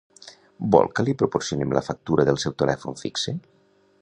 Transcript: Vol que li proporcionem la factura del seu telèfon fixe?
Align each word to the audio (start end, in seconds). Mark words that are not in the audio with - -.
Vol 0.75 0.89
que 0.99 1.05
li 1.09 1.15
proporcionem 1.23 1.77
la 1.79 1.85
factura 1.91 2.27
del 2.31 2.43
seu 2.45 2.57
telèfon 2.63 3.01
fixe? 3.07 3.41